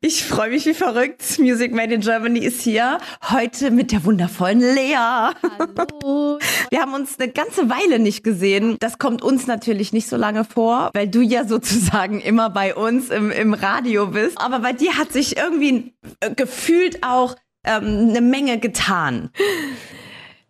Ich 0.00 0.24
freue 0.24 0.50
mich 0.50 0.64
wie 0.64 0.74
verrückt. 0.74 1.40
Music 1.40 1.72
Made 1.74 1.92
in 1.92 2.02
Germany 2.02 2.38
ist 2.38 2.62
hier. 2.62 2.98
Heute 3.30 3.72
mit 3.72 3.90
der 3.90 4.04
wundervollen 4.04 4.60
Lea. 4.60 4.94
Hallo. 4.94 6.38
Wir 6.70 6.80
haben 6.80 6.94
uns 6.94 7.18
eine 7.18 7.32
ganze 7.32 7.68
Weile 7.68 7.98
nicht 7.98 8.22
gesehen. 8.22 8.76
Das 8.78 8.98
kommt 8.98 9.22
uns 9.22 9.48
natürlich 9.48 9.92
nicht 9.92 10.08
so 10.08 10.16
lange 10.16 10.44
vor, 10.44 10.90
weil 10.94 11.08
du 11.08 11.20
ja 11.20 11.44
sozusagen 11.44 12.20
immer 12.20 12.48
bei 12.48 12.76
uns 12.76 13.10
im, 13.10 13.32
im 13.32 13.54
Radio 13.54 14.06
bist. 14.06 14.40
Aber 14.40 14.60
bei 14.60 14.72
dir 14.72 14.96
hat 14.96 15.12
sich 15.12 15.36
irgendwie 15.36 15.92
äh, 16.20 16.32
gefühlt 16.32 17.02
auch 17.02 17.34
ähm, 17.64 18.10
eine 18.10 18.20
Menge 18.20 18.60
getan. 18.60 19.30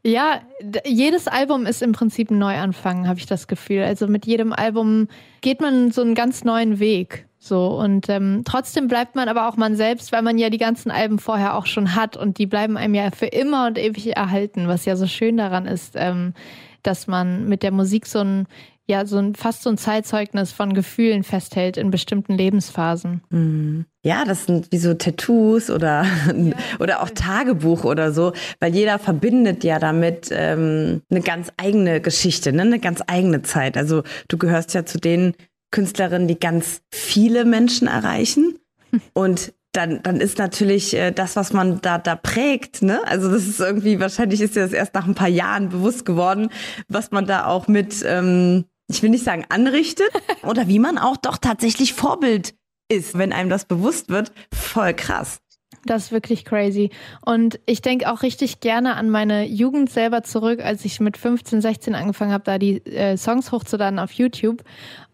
Ja, 0.05 0.43
jedes 0.85 1.27
Album 1.27 1.65
ist 1.65 1.81
im 1.81 1.93
Prinzip 1.93 2.31
ein 2.31 2.39
Neuanfang, 2.39 3.09
habe 3.09 3.19
ich 3.19 3.27
das 3.27 3.47
Gefühl. 3.47 3.83
Also 3.83 4.09
mit 4.09 4.27
jedem 4.27 4.53
Album 4.53 5.09
geht 5.41 5.63
man 5.63 5.91
so 5.91 6.03
einen 6.03 6.15
ganz 6.15 6.45
neuen 6.45 6.81
Weg. 6.81 7.28
So, 7.41 7.69
und 7.69 8.09
ähm, 8.09 8.43
trotzdem 8.45 8.89
bleibt 8.89 9.15
man 9.15 9.29
aber 9.29 9.49
auch 9.49 9.57
man 9.57 9.77
selbst, 9.77 10.11
weil 10.11 10.23
man 10.23 10.39
ja 10.39 10.51
die 10.51 10.59
ganzen 10.59 10.91
Alben 10.91 11.19
vorher 11.19 11.57
auch 11.57 11.67
schon 11.67 11.95
hat 11.95 12.17
und 12.17 12.39
die 12.39 12.47
bleiben 12.47 12.77
einem 12.77 12.95
ja 12.95 13.11
für 13.13 13.27
immer 13.27 13.69
und 13.69 13.79
ewig 13.79 14.17
erhalten, 14.17 14.67
was 14.67 14.85
ja 14.85 14.97
so 14.97 15.07
schön 15.07 15.37
daran 15.37 15.67
ist, 15.67 15.95
ähm, 15.97 16.35
dass 16.83 17.07
man 17.07 17.49
mit 17.49 17.63
der 17.63 17.71
Musik 17.71 18.07
so 18.07 18.21
ein, 18.21 18.47
ja, 18.89 19.07
so 19.07 19.19
ein 19.19 19.37
fast 19.37 19.63
so 19.63 19.71
ein 19.71 19.79
Zeitzeugnis 19.79 20.51
von 20.51 20.75
Gefühlen 20.75 21.23
festhält 21.23 21.77
in 21.77 21.93
bestimmten 21.93 22.35
Lebensphasen. 22.35 23.23
Mhm. 23.31 23.85
Ja, 24.03 24.25
das 24.25 24.47
sind 24.47 24.73
wie 24.73 24.79
so 24.79 24.95
Tattoos 24.95 25.71
oder, 25.71 26.07
ja, 26.35 26.55
oder 26.81 27.03
auch 27.03 27.11
Tagebuch 27.11 27.85
oder 27.85 28.13
so, 28.13 28.33
weil 28.59 28.75
jeder 28.75 28.99
verbindet 28.99 29.63
ja 29.63 29.79
damit 29.79 30.31
ähm, 30.33 31.03
eine 31.11 31.21
ganz 31.21 31.53
eigene 31.57 32.01
Geschichte, 32.01 32.53
ne? 32.53 32.63
eine 32.63 32.81
ganz 32.81 33.01
eigene 33.07 33.43
Zeit. 33.43 33.77
Also 33.77 34.03
du 34.27 34.39
gehörst 34.39 34.75
ja 34.75 34.85
zu 34.85 34.99
den 34.99 35.35
Künstlerinnen, 35.71 36.29
die 36.29 36.39
ganz 36.39 36.83
viele 36.91 37.45
Menschen 37.45 37.89
erreichen. 37.89 38.59
Und 39.13 39.53
dann, 39.73 40.03
dann 40.03 40.21
ist 40.21 40.39
natürlich 40.39 40.95
äh, 40.95 41.13
das, 41.13 41.37
was 41.37 41.53
man 41.53 41.81
da, 41.81 41.99
da 41.99 42.17
prägt, 42.17 42.83
ne? 42.83 43.01
Also 43.07 43.31
das 43.31 43.47
ist 43.47 43.61
irgendwie, 43.61 44.01
wahrscheinlich 44.01 44.41
ist 44.41 44.57
dir 44.57 44.63
das 44.63 44.73
erst 44.73 44.95
nach 44.95 45.07
ein 45.07 45.15
paar 45.15 45.29
Jahren 45.29 45.69
bewusst 45.69 46.05
geworden, 46.05 46.51
was 46.89 47.11
man 47.11 47.27
da 47.27 47.47
auch 47.47 47.69
mit, 47.69 48.03
ähm, 48.07 48.65
ich 48.89 49.03
will 49.03 49.11
nicht 49.11 49.25
sagen 49.25 49.45
anrichtet, 49.51 50.09
oder 50.43 50.69
wie 50.69 50.79
man 50.79 50.97
auch 50.97 51.17
doch 51.17 51.37
tatsächlich 51.37 51.93
Vorbild 51.93 52.55
ist, 52.91 53.19
wenn 53.19 53.33
einem 53.33 53.51
das 53.51 53.67
bewusst 53.67 54.09
wird. 54.09 54.33
Voll 54.53 54.95
krass. 54.95 55.41
Das 55.89 56.05
ist 56.05 56.13
wirklich 56.13 56.45
crazy. 56.45 56.91
Und 57.25 57.59
ich 57.65 57.81
denke 57.81 58.13
auch 58.13 58.23
richtig 58.23 58.61
gerne 58.61 58.97
an 58.97 59.09
meine 59.09 59.47
Jugend 59.47 59.91
selber 59.91 60.23
zurück, 60.23 60.61
als 60.63 60.85
ich 60.85 61.01
mit 61.01 61.17
15, 61.17 61.63
16 61.63 61.95
angefangen 61.95 62.33
habe, 62.33 62.45
da 62.45 62.59
die 62.59 62.85
äh, 62.87 63.17
Songs 63.17 63.53
hochzuladen 63.53 63.99
auf 63.99 64.13
YouTube. 64.13 64.63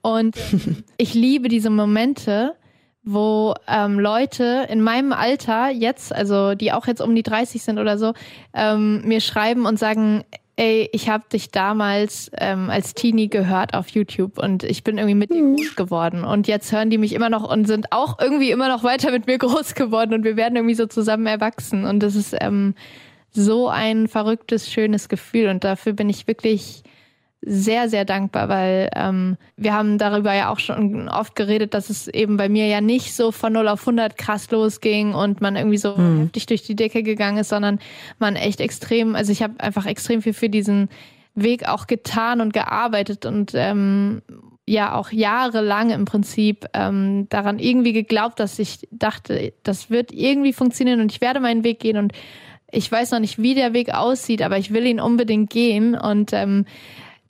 Und 0.02 0.36
ich 0.96 1.14
liebe 1.14 1.48
diese 1.48 1.70
Momente, 1.70 2.56
wo 3.04 3.54
ähm, 3.68 4.00
Leute 4.00 4.66
in 4.68 4.80
meinem 4.80 5.12
Alter 5.12 5.70
jetzt, 5.70 6.12
also 6.12 6.54
die 6.54 6.72
auch 6.72 6.88
jetzt 6.88 7.00
um 7.00 7.14
die 7.14 7.22
30 7.22 7.62
sind 7.62 7.78
oder 7.78 7.96
so, 7.96 8.12
ähm, 8.52 9.02
mir 9.06 9.20
schreiben 9.20 9.66
und 9.66 9.78
sagen, 9.78 10.24
ey, 10.56 10.88
ich 10.92 11.08
habe 11.08 11.24
dich 11.32 11.50
damals 11.50 12.30
ähm, 12.38 12.70
als 12.70 12.94
Teenie 12.94 13.28
gehört 13.28 13.74
auf 13.74 13.88
YouTube 13.88 14.38
und 14.38 14.62
ich 14.62 14.84
bin 14.84 14.98
irgendwie 14.98 15.16
mit 15.16 15.30
dir 15.30 15.42
mhm. 15.42 15.56
groß 15.56 15.76
geworden. 15.76 16.24
Und 16.24 16.46
jetzt 16.46 16.70
hören 16.72 16.90
die 16.90 16.98
mich 16.98 17.12
immer 17.12 17.30
noch 17.30 17.50
und 17.50 17.66
sind 17.66 17.92
auch 17.92 18.18
irgendwie 18.20 18.50
immer 18.50 18.68
noch 18.68 18.84
weiter 18.84 19.10
mit 19.10 19.26
mir 19.26 19.38
groß 19.38 19.74
geworden 19.74 20.14
und 20.14 20.24
wir 20.24 20.36
werden 20.36 20.56
irgendwie 20.56 20.74
so 20.74 20.86
zusammen 20.86 21.26
erwachsen. 21.26 21.84
Und 21.84 22.00
das 22.00 22.14
ist 22.14 22.36
ähm, 22.40 22.74
so 23.30 23.68
ein 23.68 24.06
verrücktes, 24.06 24.70
schönes 24.70 25.08
Gefühl. 25.08 25.48
Und 25.48 25.64
dafür 25.64 25.92
bin 25.92 26.08
ich 26.08 26.26
wirklich 26.28 26.84
sehr, 27.46 27.88
sehr 27.88 28.04
dankbar, 28.04 28.48
weil 28.48 28.90
ähm, 28.94 29.36
wir 29.56 29.74
haben 29.74 29.98
darüber 29.98 30.34
ja 30.34 30.50
auch 30.50 30.58
schon 30.58 31.08
oft 31.08 31.36
geredet, 31.36 31.74
dass 31.74 31.90
es 31.90 32.08
eben 32.08 32.36
bei 32.36 32.48
mir 32.48 32.66
ja 32.66 32.80
nicht 32.80 33.14
so 33.14 33.32
von 33.32 33.52
0 33.52 33.68
auf 33.68 33.80
100 33.80 34.16
krass 34.16 34.50
losging 34.50 35.14
und 35.14 35.40
man 35.40 35.56
irgendwie 35.56 35.78
so 35.78 35.96
mhm. 35.96 36.22
heftig 36.22 36.46
durch 36.46 36.62
die 36.62 36.76
Decke 36.76 37.02
gegangen 37.02 37.38
ist, 37.38 37.50
sondern 37.50 37.78
man 38.18 38.36
echt 38.36 38.60
extrem, 38.60 39.14
also 39.14 39.32
ich 39.32 39.42
habe 39.42 39.54
einfach 39.58 39.86
extrem 39.86 40.22
viel 40.22 40.32
für 40.32 40.48
diesen 40.48 40.88
Weg 41.34 41.68
auch 41.68 41.86
getan 41.86 42.40
und 42.40 42.52
gearbeitet 42.52 43.26
und 43.26 43.52
ähm, 43.54 44.22
ja 44.66 44.94
auch 44.94 45.10
jahrelang 45.10 45.90
im 45.90 46.04
Prinzip 46.04 46.66
ähm, 46.72 47.28
daran 47.28 47.58
irgendwie 47.58 47.92
geglaubt, 47.92 48.40
dass 48.40 48.58
ich 48.58 48.88
dachte, 48.90 49.52
das 49.62 49.90
wird 49.90 50.12
irgendwie 50.12 50.52
funktionieren 50.52 51.00
und 51.00 51.12
ich 51.12 51.20
werde 51.20 51.40
meinen 51.40 51.64
Weg 51.64 51.80
gehen 51.80 51.98
und 51.98 52.12
ich 52.70 52.90
weiß 52.90 53.12
noch 53.12 53.20
nicht, 53.20 53.38
wie 53.38 53.54
der 53.54 53.72
Weg 53.72 53.94
aussieht, 53.94 54.42
aber 54.42 54.58
ich 54.58 54.72
will 54.72 54.86
ihn 54.86 55.00
unbedingt 55.00 55.50
gehen 55.50 55.94
und 55.94 56.32
ähm, 56.32 56.64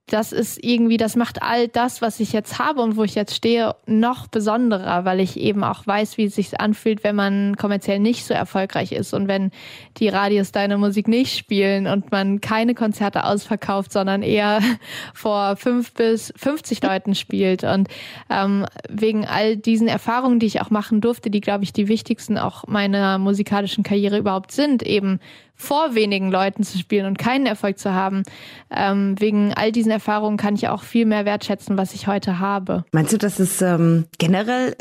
das 0.07 0.33
ist 0.33 0.63
irgendwie, 0.63 0.99
das 0.99 1.17
macht 1.17 1.43
all 1.43 1.67
das, 1.67 2.03
was 2.03 2.21
ich 2.21 2.33
jetzt 2.33 2.59
habe 2.59 2.83
und 2.83 2.97
wo 2.97 3.05
ich 3.05 3.15
jetzt 3.15 3.35
stehe, 3.35 3.75
noch 3.87 4.27
besonderer, 4.27 5.07
weil 5.07 5.19
ich 5.19 5.39
eben 5.39 5.65
auch 5.65 5.87
weiß, 5.87 6.19
wie 6.19 6.25
es 6.25 6.35
sich 6.35 6.61
anfühlt, 6.61 7.03
wenn 7.05 7.17
man 7.17 7.57
kommerziell 7.57 8.01
nicht 8.01 8.27
so 8.27 8.35
erfolgreich 8.35 8.93
ist 8.93 9.15
und 9.15 9.29
wenn 9.29 9.51
die 9.97 10.09
Radios 10.09 10.53
deine 10.53 10.77
Musik 10.77 11.09
nicht 11.09 11.39
spielen 11.39 11.87
und 11.87 12.13
man 12.13 12.43
keine 12.43 12.75
Konzerte 12.75 13.25
ausverkauft, 13.25 13.93
sondern 13.93 14.23
eher 14.23 14.61
vor 15.15 15.57
fünf 15.57 15.95
bis 15.95 16.35
50 16.37 16.83
Leuten 16.83 17.15
spielt. 17.15 17.65
Und 17.65 17.89
ähm, 18.29 18.67
wegen 18.91 19.25
all 19.25 19.57
diesen 19.57 19.89
Erfahrungen, 19.89 20.39
die 20.39 20.47
ich 20.47 20.61
auch 20.61 20.71
machen 20.71 21.01
durfte, 21.01 21.31
die, 21.31 21.41
glaube 21.41 21.65
ich, 21.65 21.73
die 21.73 21.89
wichtigsten 21.89 22.37
auch 22.37 22.67
meiner 22.67 23.17
musikalischen 23.17 23.85
Karriere 23.85 24.19
überhaupt 24.19 24.53
sind, 24.53 24.83
eben 24.83 25.19
vor 25.55 25.95
wenigen 25.95 26.31
Leuten 26.31 26.63
zu 26.63 26.79
spielen 26.79 27.07
und 27.07 27.19
keinen 27.19 27.47
Erfolg 27.47 27.79
zu 27.79 27.93
haben. 27.93 28.23
Ähm, 28.71 29.15
wegen 29.19 29.55
all 29.55 29.73
diesen 29.73 29.93
Erfahrungen 29.93 30.37
kann 30.37 30.55
ich 30.55 30.69
auch 30.69 30.83
viel 30.83 31.07
mehr 31.07 31.25
wertschätzen, 31.25 31.79
was 31.79 31.95
ich 31.95 32.07
heute 32.07 32.39
habe. 32.39 32.85
Meinst 32.93 33.13
du, 33.13 33.19
dass 33.19 33.39
es 33.39 33.63
ähm, 33.63 34.07
generell 34.19 34.77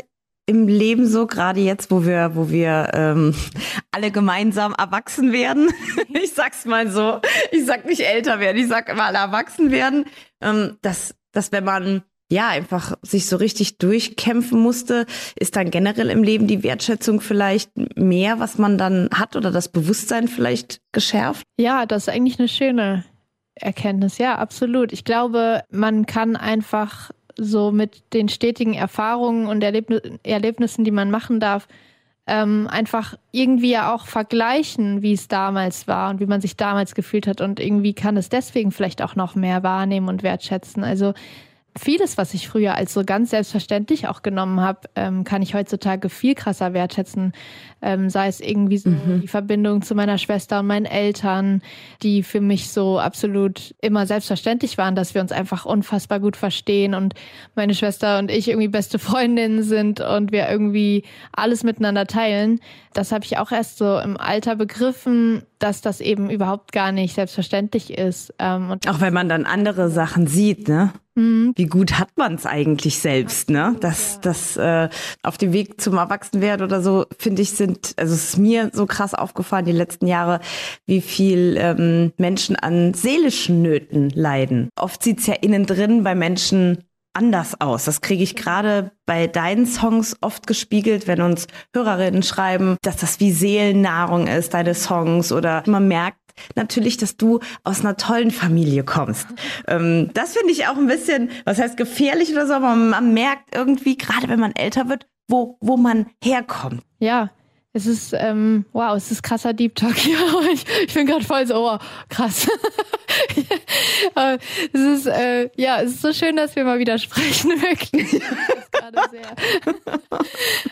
im 0.46 0.68
Leben 0.68 1.06
so, 1.06 1.26
gerade 1.26 1.60
jetzt, 1.60 1.90
wo 1.90 2.04
wir, 2.04 2.32
wo 2.34 2.50
wir 2.50 2.90
ähm, 2.92 3.34
alle 3.92 4.10
gemeinsam 4.10 4.74
erwachsen 4.76 5.32
werden. 5.32 5.70
ich 6.08 6.34
sag's 6.34 6.64
mal 6.66 6.90
so. 6.90 7.20
Ich 7.50 7.64
sag 7.64 7.86
nicht 7.86 8.00
älter 8.00 8.40
werden, 8.40 8.58
ich 8.58 8.68
sag 8.68 8.88
immer 8.88 9.04
alle 9.04 9.18
erwachsen 9.18 9.70
werden. 9.70 10.04
Ähm, 10.40 10.76
dass, 10.82 11.14
dass 11.32 11.52
wenn 11.52 11.64
man 11.64 12.02
ja, 12.30 12.48
einfach 12.48 12.94
sich 13.02 13.26
so 13.26 13.36
richtig 13.36 13.78
durchkämpfen 13.78 14.58
musste, 14.58 15.06
ist 15.36 15.56
dann 15.56 15.70
generell 15.70 16.10
im 16.10 16.22
Leben 16.22 16.46
die 16.46 16.62
Wertschätzung 16.62 17.20
vielleicht 17.20 17.70
mehr, 17.96 18.40
was 18.40 18.58
man 18.58 18.78
dann 18.78 19.08
hat 19.14 19.36
oder 19.36 19.50
das 19.50 19.68
Bewusstsein 19.68 20.28
vielleicht 20.28 20.80
geschärft? 20.92 21.44
Ja, 21.58 21.86
das 21.86 22.08
ist 22.08 22.14
eigentlich 22.14 22.38
eine 22.38 22.48
schöne 22.48 23.04
Erkenntnis. 23.54 24.18
Ja, 24.18 24.36
absolut. 24.38 24.92
Ich 24.92 25.04
glaube, 25.04 25.62
man 25.70 26.06
kann 26.06 26.36
einfach 26.36 27.10
so 27.36 27.72
mit 27.72 28.02
den 28.12 28.28
stetigen 28.28 28.74
Erfahrungen 28.74 29.46
und 29.46 29.62
Erlebnissen, 29.62 30.84
die 30.84 30.90
man 30.90 31.10
machen 31.10 31.40
darf, 31.40 31.68
ähm, 32.26 32.68
einfach 32.70 33.16
irgendwie 33.32 33.72
ja 33.72 33.94
auch 33.94 34.06
vergleichen, 34.06 35.02
wie 35.02 35.12
es 35.12 35.28
damals 35.28 35.86
war 35.86 36.10
und 36.10 36.20
wie 36.20 36.26
man 36.26 36.40
sich 36.40 36.56
damals 36.56 36.94
gefühlt 36.94 37.26
hat. 37.26 37.40
Und 37.40 37.60
irgendwie 37.60 37.92
kann 37.92 38.16
es 38.16 38.30
deswegen 38.30 38.70
vielleicht 38.70 39.02
auch 39.02 39.14
noch 39.14 39.34
mehr 39.34 39.62
wahrnehmen 39.62 40.08
und 40.08 40.22
wertschätzen. 40.22 40.84
Also 40.84 41.12
vieles, 41.76 42.16
was 42.16 42.34
ich 42.34 42.48
früher 42.48 42.74
als 42.74 42.94
so 42.94 43.02
ganz 43.04 43.30
selbstverständlich 43.30 44.06
auch 44.06 44.22
genommen 44.22 44.60
habe, 44.60 44.80
ähm, 44.94 45.24
kann 45.24 45.42
ich 45.42 45.54
heutzutage 45.54 46.08
viel 46.08 46.34
krasser 46.34 46.72
wertschätzen. 46.72 47.32
Ähm, 47.82 48.10
sei 48.10 48.28
es 48.28 48.40
irgendwie 48.40 48.78
so 48.78 48.90
mhm. 48.90 49.20
die 49.22 49.28
Verbindung 49.28 49.82
zu 49.82 49.94
meiner 49.94 50.16
Schwester 50.18 50.60
und 50.60 50.66
meinen 50.66 50.86
Eltern, 50.86 51.62
die 52.02 52.22
für 52.22 52.40
mich 52.40 52.70
so 52.70 52.98
absolut 52.98 53.74
immer 53.82 54.06
selbstverständlich 54.06 54.78
waren, 54.78 54.94
dass 54.94 55.14
wir 55.14 55.20
uns 55.20 55.32
einfach 55.32 55.66
unfassbar 55.66 56.20
gut 56.20 56.36
verstehen 56.36 56.94
und 56.94 57.14
meine 57.56 57.74
Schwester 57.74 58.18
und 58.18 58.30
ich 58.30 58.48
irgendwie 58.48 58.68
beste 58.68 58.98
Freundinnen 58.98 59.62
sind 59.64 60.00
und 60.00 60.32
wir 60.32 60.48
irgendwie 60.48 61.04
alles 61.32 61.64
miteinander 61.64 62.06
teilen. 62.06 62.60
Das 62.92 63.10
habe 63.10 63.24
ich 63.24 63.36
auch 63.38 63.50
erst 63.50 63.78
so 63.78 63.98
im 63.98 64.16
Alter 64.16 64.54
begriffen, 64.54 65.42
dass 65.64 65.80
das 65.80 66.02
eben 66.02 66.28
überhaupt 66.28 66.72
gar 66.72 66.92
nicht 66.92 67.14
selbstverständlich 67.14 67.96
ist. 67.96 68.34
Ähm, 68.38 68.70
und 68.70 68.86
auch 68.86 69.00
wenn 69.00 69.14
man 69.14 69.30
dann 69.30 69.46
andere 69.46 69.88
Sachen 69.88 70.26
sieht, 70.26 70.68
ne? 70.68 70.92
Mhm. 71.14 71.54
Wie 71.56 71.66
gut 71.66 71.98
hat 71.98 72.10
man 72.16 72.34
es 72.34 72.44
eigentlich 72.44 72.98
selbst, 72.98 73.48
ne? 73.48 73.74
Dass 73.80 74.20
das 74.20 74.58
äh, 74.58 74.90
auf 75.22 75.38
dem 75.38 75.54
Weg 75.54 75.80
zum 75.80 75.96
Erwachsenwerden 75.96 76.66
oder 76.66 76.82
so, 76.82 77.06
finde 77.18 77.40
ich, 77.40 77.52
sind, 77.52 77.94
also 77.96 78.12
es 78.12 78.24
ist 78.24 78.36
mir 78.36 78.70
so 78.74 78.84
krass 78.84 79.14
aufgefallen 79.14 79.64
die 79.64 79.72
letzten 79.72 80.06
Jahre, 80.06 80.40
wie 80.84 81.00
viel 81.00 81.56
ähm, 81.58 82.12
Menschen 82.18 82.56
an 82.56 82.92
seelischen 82.92 83.62
Nöten 83.62 84.10
leiden. 84.10 84.68
Oft 84.76 85.02
sieht's 85.02 85.26
ja 85.26 85.34
innen 85.34 85.64
drin 85.64 86.04
bei 86.04 86.14
Menschen 86.14 86.84
anders 87.14 87.60
aus. 87.60 87.84
Das 87.84 88.00
kriege 88.00 88.22
ich 88.22 88.36
gerade 88.36 88.90
bei 89.06 89.26
deinen 89.26 89.66
Songs 89.66 90.16
oft 90.20 90.46
gespiegelt, 90.46 91.06
wenn 91.06 91.20
uns 91.20 91.46
Hörerinnen 91.72 92.22
schreiben, 92.22 92.76
dass 92.82 92.96
das 92.96 93.20
wie 93.20 93.32
Seelennahrung 93.32 94.26
ist, 94.26 94.54
deine 94.54 94.74
Songs 94.74 95.32
oder 95.32 95.62
man 95.66 95.88
merkt, 95.88 96.18
natürlich, 96.56 96.96
dass 96.96 97.16
du 97.16 97.40
aus 97.62 97.80
einer 97.80 97.96
tollen 97.96 98.30
Familie 98.30 98.84
kommst. 98.84 99.28
Ähm, 99.68 100.10
das 100.14 100.34
finde 100.34 100.52
ich 100.52 100.66
auch 100.66 100.76
ein 100.76 100.86
bisschen, 100.86 101.30
was 101.44 101.58
heißt 101.58 101.76
gefährlich 101.76 102.32
oder 102.32 102.46
so, 102.46 102.54
aber 102.54 102.74
man 102.74 103.14
merkt 103.14 103.54
irgendwie, 103.54 103.96
gerade 103.96 104.28
wenn 104.28 104.40
man 104.40 104.54
älter 104.54 104.88
wird, 104.88 105.06
wo, 105.28 105.56
wo 105.60 105.76
man 105.76 106.06
herkommt. 106.22 106.82
Ja, 106.98 107.30
Es 107.76 107.86
ist, 107.86 108.14
ähm, 108.16 108.66
wow, 108.72 108.96
es 108.96 109.10
ist 109.10 109.24
krasser 109.24 109.52
Deep 109.52 109.74
Talk 109.74 109.96
hier. 109.96 110.16
Ich, 110.52 110.64
ich 110.86 110.94
bin 110.94 111.06
gerade 111.06 111.24
voll 111.24 111.44
so, 111.44 111.72
oh, 111.72 111.78
krass. 112.08 112.48
es 114.72 114.80
ist, 114.80 115.06
äh, 115.06 115.50
ja, 115.56 115.80
es 115.80 115.94
ist 115.94 116.02
so 116.02 116.12
schön, 116.12 116.36
dass 116.36 116.54
wir 116.54 116.62
mal 116.62 116.78
wieder 116.78 116.98
sprechen, 116.98 117.50
wirklich. 117.60 118.22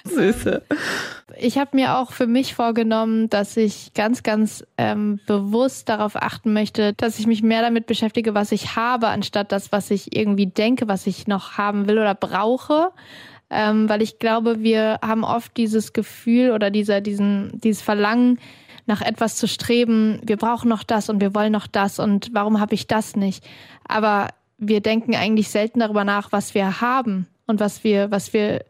Süße. 0.04 0.62
Ich 1.38 1.58
habe 1.58 1.70
mir 1.74 1.96
auch 1.96 2.12
für 2.12 2.28
mich 2.28 2.54
vorgenommen, 2.54 3.28
dass 3.28 3.56
ich 3.56 3.92
ganz, 3.94 4.22
ganz 4.22 4.64
ähm, 4.78 5.18
bewusst 5.26 5.88
darauf 5.88 6.14
achten 6.14 6.52
möchte, 6.52 6.92
dass 6.92 7.18
ich 7.18 7.26
mich 7.26 7.42
mehr 7.42 7.62
damit 7.62 7.86
beschäftige, 7.86 8.34
was 8.34 8.52
ich 8.52 8.76
habe, 8.76 9.08
anstatt 9.08 9.50
das, 9.50 9.72
was 9.72 9.90
ich 9.90 10.16
irgendwie 10.16 10.46
denke, 10.46 10.86
was 10.86 11.08
ich 11.08 11.26
noch 11.26 11.58
haben 11.58 11.88
will 11.88 11.98
oder 11.98 12.14
brauche 12.14 12.92
ähm, 13.52 13.88
weil 13.88 14.02
ich 14.02 14.18
glaube, 14.18 14.62
wir 14.62 14.98
haben 15.02 15.24
oft 15.24 15.56
dieses 15.56 15.92
Gefühl 15.92 16.50
oder 16.52 16.70
dieser, 16.70 17.00
diesen, 17.00 17.60
dieses 17.60 17.82
Verlangen, 17.82 18.38
nach 18.86 19.00
etwas 19.00 19.36
zu 19.36 19.46
streben, 19.46 20.20
wir 20.24 20.36
brauchen 20.36 20.68
noch 20.68 20.82
das 20.82 21.08
und 21.08 21.20
wir 21.20 21.34
wollen 21.34 21.52
noch 21.52 21.68
das 21.68 22.00
und 22.00 22.30
warum 22.32 22.58
habe 22.58 22.74
ich 22.74 22.88
das 22.88 23.14
nicht? 23.14 23.44
Aber 23.86 24.28
wir 24.58 24.80
denken 24.80 25.14
eigentlich 25.14 25.50
selten 25.50 25.80
darüber 25.80 26.04
nach, 26.04 26.32
was 26.32 26.54
wir 26.54 26.80
haben 26.80 27.28
und 27.46 27.60
was 27.60 27.84
wir, 27.84 28.10
was 28.10 28.32
wir 28.32 28.64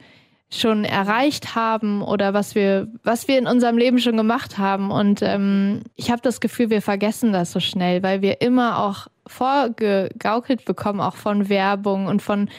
schon 0.51 0.85
erreicht 0.85 1.55
haben 1.55 2.03
oder 2.03 2.35
was 2.35 2.55
wir, 2.55 2.89
was 3.03 3.27
wir 3.27 3.39
in 3.39 3.47
unserem 3.47 3.79
Leben 3.79 3.99
schon 3.99 4.19
gemacht 4.19 4.59
haben. 4.59 4.91
Und 4.91 5.23
ähm, 5.23 5.83
ich 5.97 6.11
habe 6.11 6.21
das 6.21 6.41
Gefühl, 6.41 6.69
wir 6.69 6.83
vergessen 6.83 7.33
das 7.33 7.53
so 7.53 7.61
schnell, 7.61 8.03
weil 8.03 8.21
wir 8.21 8.43
immer 8.43 8.79
auch 8.81 9.07
vorgegaukelt 9.27 10.67
bekommen, 10.67 11.01
auch 11.01 11.17
von 11.17 11.49
Werbung 11.49 12.07
und 12.07 12.21
von 12.21 12.51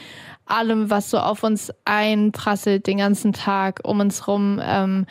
allem, 0.46 0.90
was 0.90 1.10
so 1.10 1.18
auf 1.18 1.42
uns 1.42 1.72
einprasselt 1.84 2.86
den 2.86 2.98
ganzen 2.98 3.32
Tag 3.32 3.80
um 3.84 4.00
uns 4.00 4.26
rum. 4.28 4.60
Ähm, 4.62 5.06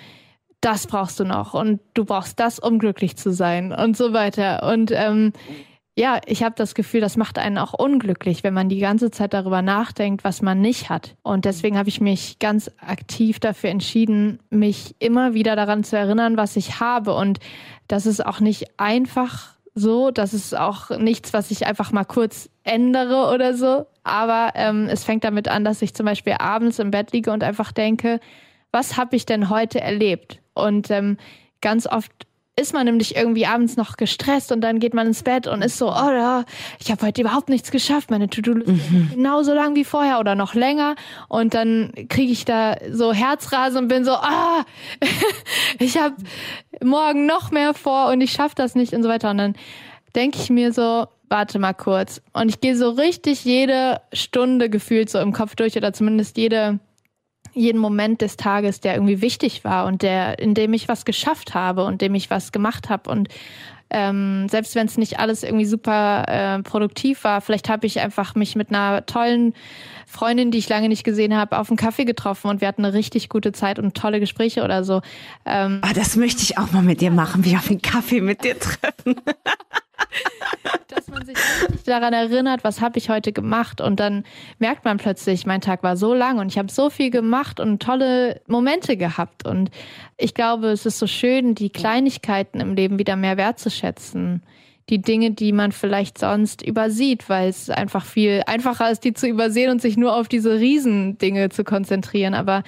das 0.61 0.87
brauchst 0.87 1.19
du 1.19 1.25
noch 1.25 1.53
und 1.53 1.81
du 1.93 2.05
brauchst 2.05 2.39
das, 2.39 2.57
um 2.57 2.79
glücklich 2.79 3.17
zu 3.17 3.31
sein 3.31 3.73
und 3.73 3.97
so 3.97 4.13
weiter. 4.13 4.63
Und 4.63 4.91
ähm, 4.91 5.33
ja, 5.95 6.19
ich 6.25 6.41
habe 6.41 6.55
das 6.55 6.73
Gefühl, 6.73 7.01
das 7.01 7.17
macht 7.17 7.37
einen 7.37 7.59
auch 7.59 7.73
unglücklich, 7.73 8.43
wenn 8.43 8.53
man 8.53 8.67
die 8.67 8.79
ganze 8.79 9.11
Zeit 9.11 9.33
darüber 9.33 9.61
nachdenkt, 9.61 10.23
was 10.23 10.41
man 10.41 10.59
nicht 10.59 10.89
hat. 10.89 11.15
Und 11.21 11.45
deswegen 11.45 11.77
habe 11.77 11.89
ich 11.89 12.01
mich 12.01 12.39
ganz 12.39 12.71
aktiv 12.79 13.39
dafür 13.39 13.69
entschieden, 13.69 14.39
mich 14.49 14.95
immer 14.99 15.35
wieder 15.35 15.55
daran 15.55 15.83
zu 15.83 15.97
erinnern, 15.97 16.35
was 16.35 16.55
ich 16.55 16.79
habe. 16.79 17.13
Und 17.13 17.39
das 17.87 18.07
ist 18.07 18.25
auch 18.25 18.39
nicht 18.39 18.79
einfach 18.79 19.52
so. 19.75 20.11
Das 20.11 20.33
ist 20.33 20.57
auch 20.57 20.89
nichts, 20.91 21.33
was 21.33 21.51
ich 21.51 21.65
einfach 21.65 21.91
mal 21.91 22.03
kurz 22.03 22.49
ändere 22.63 23.33
oder 23.33 23.55
so. 23.55 23.85
Aber 24.03 24.51
ähm, 24.55 24.87
es 24.89 25.03
fängt 25.03 25.23
damit 25.23 25.47
an, 25.47 25.63
dass 25.63 25.81
ich 25.81 25.93
zum 25.93 26.05
Beispiel 26.05 26.35
abends 26.39 26.79
im 26.79 26.91
Bett 26.91 27.11
liege 27.11 27.31
und 27.31 27.43
einfach 27.43 27.71
denke, 27.71 28.19
was 28.71 28.97
habe 28.97 29.15
ich 29.15 29.25
denn 29.25 29.49
heute 29.49 29.79
erlebt? 29.81 30.39
Und 30.53 30.91
ähm, 30.91 31.17
ganz 31.61 31.87
oft 31.87 32.11
ist 32.55 32.73
man 32.73 32.85
nämlich 32.85 33.15
irgendwie 33.15 33.47
abends 33.47 33.77
noch 33.77 33.97
gestresst 33.97 34.51
und 34.51 34.61
dann 34.61 34.79
geht 34.79 34.93
man 34.93 35.07
ins 35.07 35.23
Bett 35.23 35.47
und 35.47 35.63
ist 35.63 35.77
so, 35.77 35.89
oh 35.89 36.11
ja, 36.11 36.45
ich 36.79 36.91
habe 36.91 37.05
heute 37.07 37.21
überhaupt 37.21 37.49
nichts 37.49 37.71
geschafft, 37.71 38.11
meine 38.11 38.29
To-Do-Liste 38.29 38.71
mhm. 38.71 39.09
genauso 39.15 39.53
lang 39.53 39.75
wie 39.75 39.83
vorher 39.83 40.19
oder 40.19 40.35
noch 40.35 40.53
länger. 40.53 40.95
Und 41.29 41.55
dann 41.55 41.91
kriege 42.09 42.31
ich 42.31 42.45
da 42.45 42.77
so 42.91 43.11
Herzrasen 43.11 43.79
und 43.79 43.87
bin 43.87 44.05
so, 44.05 44.11
ah, 44.11 44.65
ich 45.79 45.97
habe 45.97 46.15
morgen 46.83 47.25
noch 47.25 47.49
mehr 47.49 47.73
vor 47.73 48.09
und 48.09 48.21
ich 48.21 48.31
schaffe 48.31 48.55
das 48.55 48.75
nicht 48.75 48.93
und 48.93 49.01
so 49.01 49.09
weiter. 49.09 49.31
Und 49.31 49.39
dann 49.39 49.55
denke 50.15 50.37
ich 50.39 50.51
mir 50.51 50.73
so, 50.73 51.07
warte 51.29 51.57
mal 51.57 51.73
kurz. 51.73 52.21
Und 52.33 52.49
ich 52.49 52.61
gehe 52.61 52.77
so 52.77 52.91
richtig 52.91 53.45
jede 53.45 53.99
Stunde 54.13 54.69
gefühlt 54.69 55.09
so 55.09 55.17
im 55.17 55.33
Kopf 55.33 55.55
durch 55.55 55.75
oder 55.75 55.91
zumindest 55.91 56.37
jede 56.37 56.79
jeden 57.53 57.79
Moment 57.79 58.21
des 58.21 58.37
Tages, 58.37 58.79
der 58.79 58.95
irgendwie 58.95 59.21
wichtig 59.21 59.63
war 59.63 59.85
und 59.85 60.01
der, 60.01 60.39
in 60.39 60.53
dem 60.53 60.73
ich 60.73 60.87
was 60.87 61.05
geschafft 61.05 61.53
habe 61.53 61.85
und 61.85 62.01
dem 62.01 62.15
ich 62.15 62.29
was 62.29 62.51
gemacht 62.51 62.89
habe 62.89 63.09
und 63.09 63.29
ähm, 63.93 64.49
selbst 64.49 64.73
wenn 64.73 64.87
es 64.87 64.97
nicht 64.97 65.19
alles 65.19 65.43
irgendwie 65.43 65.65
super 65.65 66.25
äh, 66.27 66.63
produktiv 66.63 67.23
war, 67.23 67.41
vielleicht 67.41 67.69
habe 67.69 67.85
ich 67.85 67.99
einfach 67.99 68.33
mich 68.33 68.55
mit 68.55 68.69
einer 68.69 69.05
tollen 69.05 69.53
Freundin, 70.07 70.49
die 70.49 70.57
ich 70.57 70.67
lange 70.67 70.89
nicht 70.89 71.03
gesehen 71.03 71.35
habe, 71.35 71.59
auf 71.59 71.69
einen 71.69 71.77
Kaffee 71.77 72.03
getroffen 72.03 72.49
und 72.49 72.59
wir 72.59 72.67
hatten 72.67 72.83
eine 72.83 72.93
richtig 72.93 73.29
gute 73.29 73.51
Zeit 73.51 73.77
und 73.77 73.95
tolle 73.95 74.19
Gespräche 74.19 74.63
oder 74.63 74.83
so. 74.83 75.01
Ähm, 75.45 75.81
oh, 75.85 75.93
das 75.93 76.15
möchte 76.15 76.41
ich 76.41 76.57
auch 76.57 76.71
mal 76.71 76.81
mit 76.81 77.01
dir 77.01 77.11
machen, 77.11 77.45
wie 77.45 77.55
auf 77.55 77.69
einen 77.69 77.81
Kaffee 77.81 78.21
mit 78.21 78.43
dir 78.43 78.59
treffen. 78.59 79.15
man 81.13 81.25
sich 81.25 81.37
daran 81.85 82.13
erinnert, 82.13 82.63
was 82.63 82.81
habe 82.81 82.97
ich 82.97 83.09
heute 83.09 83.31
gemacht 83.31 83.81
und 83.81 83.99
dann 83.99 84.23
merkt 84.59 84.85
man 84.85 84.97
plötzlich, 84.97 85.45
mein 85.45 85.61
Tag 85.61 85.83
war 85.83 85.95
so 85.95 86.13
lang 86.13 86.39
und 86.39 86.47
ich 86.47 86.57
habe 86.57 86.71
so 86.71 86.89
viel 86.89 87.09
gemacht 87.09 87.59
und 87.59 87.81
tolle 87.81 88.41
Momente 88.47 88.97
gehabt 88.97 89.45
und 89.45 89.71
ich 90.17 90.33
glaube, 90.33 90.67
es 90.67 90.85
ist 90.85 90.99
so 90.99 91.07
schön, 91.07 91.55
die 91.55 91.69
Kleinigkeiten 91.69 92.59
im 92.59 92.75
Leben 92.75 92.99
wieder 92.99 93.15
mehr 93.15 93.37
wertzuschätzen. 93.37 94.43
Die 94.89 95.01
Dinge, 95.01 95.31
die 95.31 95.53
man 95.53 95.71
vielleicht 95.71 96.17
sonst 96.17 96.61
übersieht, 96.61 97.29
weil 97.29 97.47
es 97.47 97.69
einfach 97.69 98.03
viel 98.03 98.43
einfacher 98.47 98.91
ist, 98.91 99.05
die 99.05 99.13
zu 99.13 99.27
übersehen 99.27 99.71
und 99.71 99.81
sich 99.81 99.95
nur 99.95 100.13
auf 100.13 100.27
diese 100.27 100.59
Riesendinge 100.59 101.47
zu 101.47 101.63
konzentrieren. 101.63 102.33
Aber 102.33 102.63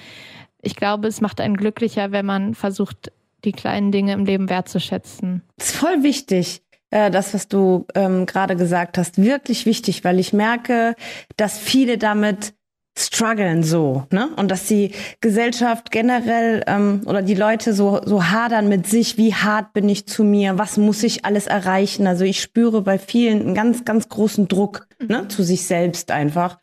ich 0.62 0.76
glaube, 0.76 1.08
es 1.08 1.20
macht 1.20 1.42
einen 1.42 1.58
glücklicher, 1.58 2.12
wenn 2.12 2.24
man 2.24 2.54
versucht, 2.54 3.12
die 3.44 3.52
kleinen 3.52 3.92
Dinge 3.92 4.14
im 4.14 4.24
Leben 4.24 4.48
wertzuschätzen. 4.48 5.42
Das 5.58 5.68
ist 5.68 5.76
voll 5.76 6.02
wichtig 6.02 6.62
äh, 6.90 7.10
das, 7.10 7.34
was 7.34 7.48
du 7.48 7.86
ähm, 7.94 8.26
gerade 8.26 8.56
gesagt 8.56 8.98
hast, 8.98 9.18
wirklich 9.18 9.66
wichtig, 9.66 10.04
weil 10.04 10.18
ich 10.18 10.32
merke, 10.32 10.94
dass 11.36 11.58
viele 11.58 11.98
damit 11.98 12.54
strugglen 12.98 13.62
so, 13.62 14.06
ne? 14.10 14.30
Und 14.36 14.50
dass 14.50 14.64
die 14.64 14.92
Gesellschaft 15.20 15.90
generell 15.90 16.62
ähm, 16.66 17.02
oder 17.04 17.22
die 17.22 17.34
Leute 17.34 17.74
so 17.74 18.00
so 18.04 18.30
hadern 18.30 18.68
mit 18.68 18.86
sich, 18.86 19.18
wie 19.18 19.34
hart 19.34 19.72
bin 19.74 19.88
ich 19.88 20.06
zu 20.06 20.24
mir, 20.24 20.58
was 20.58 20.78
muss 20.78 21.02
ich 21.02 21.24
alles 21.24 21.46
erreichen? 21.46 22.06
Also 22.06 22.24
ich 22.24 22.40
spüre 22.40 22.80
bei 22.82 22.98
vielen 22.98 23.42
einen 23.42 23.54
ganz 23.54 23.84
ganz 23.84 24.08
großen 24.08 24.48
Druck 24.48 24.86
ne, 24.98 25.22
mhm. 25.22 25.30
zu 25.30 25.42
sich 25.42 25.66
selbst 25.66 26.10
einfach. 26.10 26.58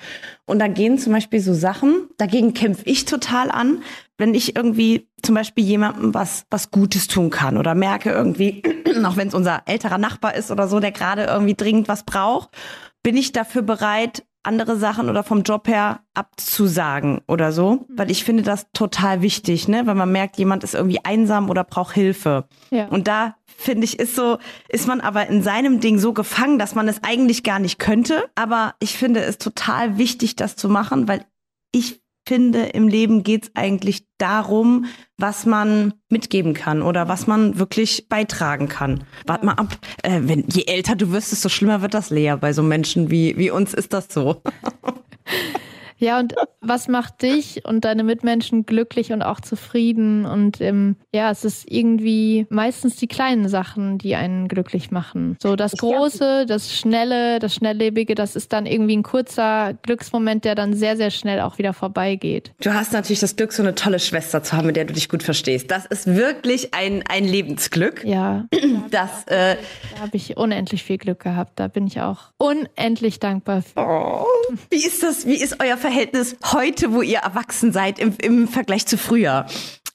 Und 0.46 0.60
da 0.60 0.68
gehen 0.68 0.98
zum 0.98 1.14
Beispiel 1.14 1.40
so 1.40 1.54
Sachen, 1.54 2.08
dagegen 2.18 2.54
kämpfe 2.54 2.84
ich 2.86 3.06
total 3.06 3.52
an, 3.52 3.84
wenn 4.18 4.34
ich 4.34 4.56
irgendwie 4.56 5.10
zum 5.22 5.36
Beispiel 5.36 5.64
jemandem 5.64 6.14
was, 6.14 6.46
was 6.50 6.72
Gutes 6.72 7.08
tun 7.08 7.30
kann 7.30 7.58
oder 7.58 7.76
merke 7.76 8.12
irgendwie, 8.12 8.64
auch 9.06 9.18
wenn 9.18 9.28
es 9.28 9.34
unser 9.34 9.64
älterer 9.66 9.98
Nachbar 9.98 10.36
ist 10.36 10.52
oder 10.52 10.68
so, 10.68 10.80
der 10.80 10.92
gerade 10.92 11.26
irgendwie 11.26 11.56
dringend 11.56 11.88
was 11.88 12.04
braucht, 12.04 12.50
bin 13.04 13.18
ich 13.18 13.32
dafür 13.32 13.62
bereit, 13.62 14.24
andere 14.44 14.78
Sachen 14.78 15.10
oder 15.10 15.24
vom 15.24 15.44
Job 15.44 15.68
her 15.68 16.01
abzusagen 16.13 17.22
oder 17.28 17.51
so, 17.51 17.72
mhm. 17.72 17.86
weil 17.90 18.12
ich 18.12 18.24
finde 18.24 18.44
das 18.44 18.68
total 18.74 19.22
wichtig, 19.22 19.68
ne, 19.68 19.86
weil 19.86 19.95
man 19.95 20.12
merkt, 20.12 20.38
jemand 20.38 20.63
ist 20.63 20.75
irgendwie 20.75 21.04
einsam 21.04 21.50
oder 21.50 21.63
braucht 21.63 21.94
Hilfe. 21.94 22.45
Ja. 22.69 22.88
Und 22.88 23.07
da 23.07 23.36
finde 23.45 23.86
ich 23.86 24.00
ist 24.00 24.16
so 24.16 24.38
ist 24.68 24.88
man 24.88 25.00
aber 25.00 25.28
in 25.28 25.42
seinem 25.42 25.80
Ding 25.80 25.98
so 25.98 26.13
gefangen, 26.13 26.60
dass 26.60 26.75
man 26.75 26.88
es 26.88 27.04
eigentlich 27.04 27.44
gar 27.44 27.60
nicht 27.60 27.80
könnte, 27.80 28.25
aber 28.36 28.75
ich 28.80 28.98
finde 28.98 29.22
es 29.22 29.38
total 29.38 29.98
wichtig 29.98 30.36
das 30.36 30.56
zu 30.56 30.69
machen, 30.69 31.07
weil 31.07 31.25
ich 31.72 32.03
finde, 32.28 32.64
im 32.64 32.88
Leben 32.88 33.24
geht 33.24 33.44
es 33.44 33.52
eigentlich 33.54 34.06
darum, 34.18 34.86
was 35.18 35.46
man 35.46 35.94
mitgeben 36.10 36.54
kann 36.54 36.81
oder 36.81 37.08
was 37.08 37.28
man 37.28 37.60
wirklich 37.60 38.08
beitragen 38.10 38.68
kann. 38.68 39.03
Wart 39.25 39.44
mal 39.44 39.53
ab, 39.53 39.77
äh, 40.03 40.22
wenn 40.24 40.46
je 40.48 40.65
älter 40.65 40.96
du 40.96 41.12
wirst, 41.12 41.32
desto 41.32 41.50
schlimmer 41.50 41.82
wird 41.82 41.94
das 41.94 42.10
leer. 42.10 42.38
Bei 42.38 42.53
so 42.53 42.63
Menschen 42.63 43.12
wie, 43.12 43.38
wie 43.38 43.51
uns 43.51 43.74
ist 43.74 43.94
das 43.94 44.08
so. 44.10 44.42
Ja, 46.03 46.19
und 46.19 46.36
was 46.60 46.89
macht 46.89 47.22
dich 47.22 47.63
und 47.65 47.86
deine 47.86 48.03
Mitmenschen 48.03 48.65
glücklich 48.65 49.13
und 49.13 49.22
auch 49.22 49.39
zufrieden? 49.39 50.25
Und 50.25 50.60
ähm, 50.60 50.98
ja, 51.13 51.31
es 51.31 51.45
ist 51.45 51.63
irgendwie 51.72 52.45
meistens 52.50 52.98
die 52.98 53.07
kleinen 53.07 53.48
Sachen, 53.48 54.00
die 54.00 54.15
einen 54.15 54.50
glücklich 54.50 54.91
machen. 54.91 55.38
So 55.41 55.55
das 55.55 55.72
Große, 55.77 56.45
das 56.45 56.75
Schnelle, 56.75 57.39
das 57.39 57.55
Schnelllebige, 57.55 58.15
das 58.15 58.36
ist 58.36 58.51
dann 58.51 58.65
irgendwie 58.65 58.98
ein 58.98 59.03
kurzer 59.03 59.75
Glücksmoment, 59.81 60.43
der 60.43 60.55
dann 60.55 60.74
sehr, 60.74 60.98
sehr 60.98 61.10
schnell 61.10 61.39
auch 61.39 61.57
wieder 61.57 61.72
vorbeigeht. 61.72 62.51
Du 62.62 62.74
hast 62.74 62.91
natürlich 62.91 63.22
das 63.22 63.38
Glück, 63.38 63.53
so 63.53 63.63
eine 63.63 63.74
tolle 63.74 64.00
Schwester 64.00 64.43
zu 64.43 64.57
haben, 64.57 64.67
mit 64.67 64.75
der 64.75 64.83
du 64.83 64.93
dich 64.93 65.07
gut 65.07 65.24
verstehst. 65.24 65.72
Das 65.72 65.86
ist 65.86 66.07
wirklich 66.07 66.74
ein, 66.74 67.05
ein 67.07 67.24
Lebensglück. 67.24 68.03
Ja. 68.03 68.45
Das, 68.91 69.24
äh, 69.27 69.55
da 69.95 70.01
habe 70.01 70.17
ich 70.17 70.38
unendlich 70.38 70.83
viel 70.83 70.98
Glück 70.98 71.22
gehabt. 71.22 71.53
Da 71.55 71.67
bin 71.67 71.88
ich 71.88 72.01
auch 72.01 72.31
unendlich 72.38 73.19
dankbar 73.19 73.62
für. 73.62 73.79
Oh, 73.79 74.25
wie 74.69 74.86
ist 74.86 75.01
das? 75.01 75.25
Wie 75.25 75.41
ist 75.41 75.57
euer 75.63 75.77
Verhältnis? 75.77 75.93
Verhältnis 75.94 76.36
heute, 76.52 76.92
wo 76.92 77.04
ihr 77.04 77.20
erwachsen 77.20 77.72
seid, 77.72 78.00
im, 78.00 78.16
im 78.20 78.48
Vergleich 78.48 78.88
zu 78.88 78.98
früher? 78.98 79.46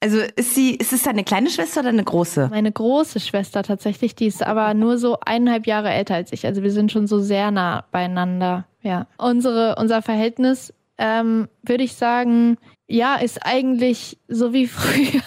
Also 0.01 0.19
ist 0.37 0.55
sie, 0.55 0.77
ist 0.77 0.93
es 0.93 1.03
deine 1.03 1.25
kleine 1.25 1.51
Schwester 1.51 1.81
oder 1.81 1.89
eine 1.89 2.05
große? 2.05 2.47
Meine 2.53 2.71
große 2.71 3.19
Schwester 3.19 3.65
tatsächlich, 3.65 4.15
die 4.15 4.27
ist 4.27 4.45
aber 4.45 4.75
nur 4.75 4.99
so 4.99 5.19
eineinhalb 5.27 5.67
Jahre 5.67 5.91
älter 5.91 6.15
als 6.15 6.33
ich. 6.33 6.47
Also 6.47 6.63
wir 6.63 6.71
sind 6.71 6.93
schon 6.93 7.09
so 7.09 7.19
sehr 7.19 7.51
nah 7.51 7.85
beieinander. 7.91 8.67
Ja. 8.81 9.09
Unsere, 9.19 9.75
unser 9.77 10.01
Verhältnis, 10.01 10.73
ähm, 10.99 11.49
würde 11.65 11.83
ich 11.83 11.97
sagen, 11.97 12.59
ja, 12.91 13.17
ist 13.17 13.45
eigentlich 13.45 14.19
so 14.29 14.55
wie 14.55 14.67
früher. 14.67 15.23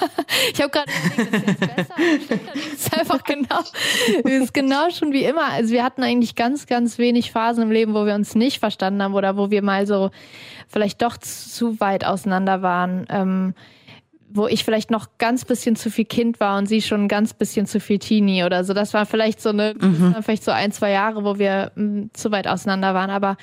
Ich 0.51 0.59
habe 0.61 0.71
gerade 0.71 0.91
überlegt, 1.15 1.47
ist 1.47 1.59
besser? 1.59 1.95
Es 2.55 2.73
ist 2.73 2.97
einfach 2.97 3.23
genau, 3.23 3.59
ist 4.23 4.53
genau 4.53 4.89
schon 4.89 5.13
wie 5.13 5.23
immer. 5.23 5.45
Also 5.51 5.71
wir 5.71 5.83
hatten 5.83 6.03
eigentlich 6.03 6.35
ganz, 6.35 6.65
ganz 6.65 6.97
wenig 6.97 7.31
Phasen 7.31 7.63
im 7.63 7.71
Leben, 7.71 7.93
wo 7.93 8.05
wir 8.05 8.15
uns 8.15 8.33
nicht 8.33 8.59
verstanden 8.59 9.03
haben 9.03 9.13
oder 9.13 9.37
wo 9.37 9.51
wir 9.51 9.61
mal 9.61 9.85
so 9.85 10.09
vielleicht 10.67 11.01
doch 11.03 11.17
zu 11.17 11.79
weit 11.79 12.03
auseinander 12.03 12.63
waren. 12.63 13.05
Ähm, 13.09 13.53
wo 14.33 14.47
ich 14.47 14.63
vielleicht 14.63 14.91
noch 14.91 15.07
ganz 15.17 15.45
bisschen 15.45 15.75
zu 15.75 15.89
viel 15.89 16.05
Kind 16.05 16.39
war 16.39 16.57
und 16.57 16.65
sie 16.65 16.81
schon 16.81 17.07
ganz 17.07 17.33
bisschen 17.33 17.65
zu 17.65 17.79
viel 17.79 17.99
Teenie 17.99 18.43
oder 18.43 18.63
so. 18.63 18.73
Das 18.73 18.93
war 18.93 19.05
vielleicht 19.05 19.41
so 19.41 19.49
eine, 19.49 19.73
mhm. 19.79 20.15
vielleicht 20.21 20.43
so 20.43 20.51
ein, 20.51 20.71
zwei 20.71 20.91
Jahre, 20.91 21.23
wo 21.23 21.37
wir 21.37 21.71
m, 21.75 21.83
hm, 21.83 22.09
zu 22.13 22.31
weit 22.31 22.47
auseinander 22.47 22.93
waren. 22.93 23.09
Aber 23.09 23.37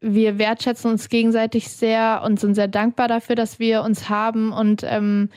wir 0.00 0.38
wertschätzen 0.38 0.90
uns 0.90 1.08
gegenseitig 1.08 1.68
sehr 1.68 2.22
und 2.24 2.40
sind 2.40 2.54
sehr 2.54 2.68
dankbar 2.68 3.08
dafür, 3.08 3.36
dass 3.36 3.58
wir 3.58 3.82
uns 3.82 4.08
haben 4.08 4.52
und 4.52 4.82
ähm, 4.84 5.28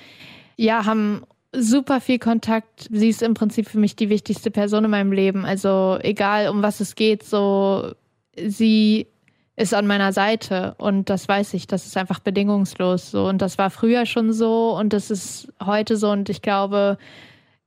ja, 0.55 0.85
haben 0.85 1.23
super 1.55 2.01
viel 2.01 2.19
Kontakt. 2.19 2.87
Sie 2.91 3.09
ist 3.09 3.21
im 3.21 3.33
Prinzip 3.33 3.69
für 3.69 3.79
mich 3.79 3.95
die 3.95 4.09
wichtigste 4.09 4.51
Person 4.51 4.85
in 4.85 4.91
meinem 4.91 5.11
Leben. 5.11 5.45
Also 5.45 5.97
egal 6.01 6.49
um 6.49 6.63
was 6.63 6.79
es 6.79 6.95
geht, 6.95 7.23
so 7.23 7.93
sie 8.35 9.07
ist 9.55 9.73
an 9.73 9.87
meiner 9.87 10.13
Seite 10.13 10.75
und 10.77 11.09
das 11.09 11.27
weiß 11.27 11.53
ich, 11.53 11.67
das 11.67 11.85
ist 11.85 11.97
einfach 11.97 12.19
bedingungslos 12.19 13.11
so 13.11 13.27
und 13.27 13.41
das 13.41 13.57
war 13.57 13.69
früher 13.69 14.05
schon 14.05 14.33
so 14.33 14.75
und 14.77 14.93
das 14.93 15.11
ist 15.11 15.53
heute 15.63 15.97
so 15.97 16.09
und 16.11 16.29
ich 16.29 16.41
glaube, 16.41 16.97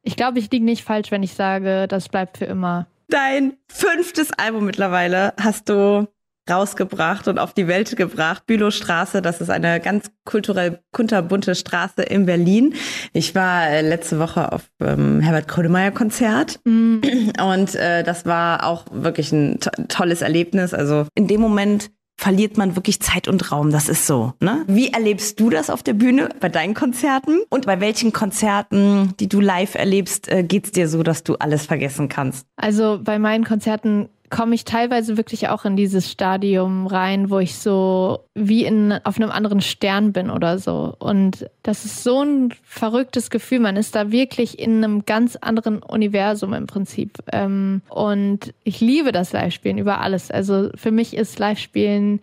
ich 0.02 0.16
glaube, 0.16 0.38
ich 0.38 0.50
liege 0.50 0.64
nicht 0.64 0.84
falsch, 0.84 1.10
wenn 1.10 1.22
ich 1.22 1.34
sage, 1.34 1.86
das 1.88 2.08
bleibt 2.08 2.38
für 2.38 2.44
immer. 2.44 2.86
Dein 3.08 3.56
fünftes 3.68 4.32
Album 4.32 4.66
mittlerweile 4.66 5.32
hast 5.40 5.68
du 5.68 6.08
rausgebracht 6.50 7.28
und 7.28 7.38
auf 7.38 7.52
die 7.52 7.68
Welt 7.68 7.96
gebracht. 7.96 8.46
Bülowstraße, 8.46 9.22
das 9.22 9.40
ist 9.40 9.50
eine 9.50 9.80
ganz 9.80 10.10
kulturell 10.24 10.80
kunterbunte 10.92 11.54
Straße 11.54 12.02
in 12.02 12.26
Berlin. 12.26 12.74
Ich 13.12 13.34
war 13.34 13.68
äh, 13.68 13.82
letzte 13.82 14.18
Woche 14.18 14.52
auf 14.52 14.62
ähm, 14.80 15.20
Herbert 15.20 15.48
Grönemeyer 15.48 15.90
Konzert 15.90 16.60
mm. 16.64 16.98
und 17.42 17.74
äh, 17.74 18.02
das 18.02 18.26
war 18.26 18.64
auch 18.64 18.84
wirklich 18.90 19.32
ein 19.32 19.60
to 19.60 19.70
tolles 19.88 20.22
Erlebnis. 20.22 20.74
Also 20.74 21.06
in 21.14 21.26
dem 21.26 21.40
Moment 21.40 21.90
verliert 22.18 22.56
man 22.56 22.76
wirklich 22.76 23.00
Zeit 23.00 23.28
und 23.28 23.52
Raum. 23.52 23.70
Das 23.70 23.88
ist 23.88 24.06
so. 24.06 24.32
Ne? 24.40 24.64
Wie 24.66 24.88
erlebst 24.88 25.38
du 25.38 25.50
das 25.50 25.70
auf 25.70 25.82
der 25.82 25.92
Bühne 25.92 26.30
bei 26.40 26.48
deinen 26.48 26.74
Konzerten? 26.74 27.40
Und 27.50 27.66
bei 27.66 27.80
welchen 27.80 28.12
Konzerten, 28.12 29.14
die 29.20 29.28
du 29.28 29.40
live 29.40 29.74
erlebst, 29.74 30.28
äh, 30.28 30.42
geht's 30.42 30.72
dir 30.72 30.88
so, 30.88 31.02
dass 31.02 31.24
du 31.24 31.34
alles 31.36 31.66
vergessen 31.66 32.08
kannst? 32.08 32.46
Also 32.56 32.98
bei 33.02 33.18
meinen 33.18 33.44
Konzerten 33.44 34.08
komme 34.30 34.54
ich 34.54 34.64
teilweise 34.64 35.16
wirklich 35.16 35.48
auch 35.48 35.64
in 35.64 35.76
dieses 35.76 36.10
Stadium 36.10 36.86
rein, 36.86 37.30
wo 37.30 37.38
ich 37.38 37.56
so 37.56 38.20
wie 38.34 38.64
in, 38.64 38.92
auf 39.04 39.16
einem 39.16 39.30
anderen 39.30 39.60
Stern 39.60 40.12
bin 40.12 40.30
oder 40.30 40.58
so. 40.58 40.94
Und 40.98 41.48
das 41.62 41.84
ist 41.84 42.02
so 42.02 42.22
ein 42.22 42.52
verrücktes 42.62 43.30
Gefühl. 43.30 43.60
Man 43.60 43.76
ist 43.76 43.94
da 43.94 44.10
wirklich 44.10 44.58
in 44.58 44.82
einem 44.82 45.04
ganz 45.06 45.36
anderen 45.36 45.82
Universum 45.82 46.52
im 46.54 46.66
Prinzip. 46.66 47.18
Ähm, 47.32 47.82
und 47.88 48.54
ich 48.64 48.80
liebe 48.80 49.12
das 49.12 49.32
Live-Spielen 49.32 49.78
über 49.78 50.00
alles. 50.00 50.30
Also 50.30 50.70
für 50.74 50.90
mich 50.90 51.16
ist 51.16 51.38
Live-Spielen 51.38 52.20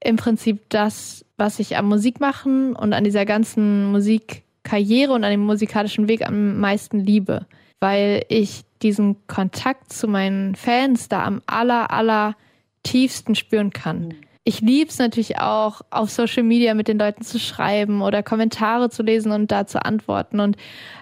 im 0.00 0.16
Prinzip 0.16 0.60
das, 0.68 1.24
was 1.36 1.58
ich 1.58 1.76
am 1.76 1.88
Musik 1.88 2.20
machen 2.20 2.76
und 2.76 2.92
an 2.92 3.04
dieser 3.04 3.24
ganzen 3.24 3.90
Musikkarriere 3.90 5.12
und 5.12 5.24
an 5.24 5.30
dem 5.30 5.44
musikalischen 5.44 6.08
Weg 6.08 6.26
am 6.26 6.58
meisten 6.60 7.00
liebe. 7.00 7.46
Weil 7.80 8.24
ich 8.28 8.64
diesen 8.82 9.26
Kontakt 9.26 9.92
zu 9.92 10.08
meinen 10.08 10.54
Fans 10.54 11.08
da 11.08 11.24
am 11.24 11.42
aller, 11.46 11.90
aller 11.90 12.36
tiefsten 12.82 13.34
spüren 13.34 13.70
kann. 13.70 14.08
Mhm. 14.08 14.14
Ich 14.48 14.60
liebe 14.60 14.88
es 14.88 14.98
natürlich 14.98 15.40
auch, 15.40 15.80
auf 15.90 16.08
Social 16.10 16.44
Media 16.44 16.74
mit 16.74 16.86
den 16.86 17.00
Leuten 17.00 17.24
zu 17.24 17.40
schreiben 17.40 18.00
oder 18.00 18.22
Kommentare 18.22 18.90
zu 18.90 19.02
lesen 19.02 19.32
und 19.32 19.50
da 19.50 19.66
zu 19.66 19.84
antworten. 19.84 20.38
Und 20.38 20.56